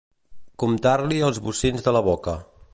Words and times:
Comptar-li 0.63 1.21
els 1.29 1.43
bocins 1.49 1.87
de 1.89 1.97
la 1.99 2.05
boca. 2.11 2.39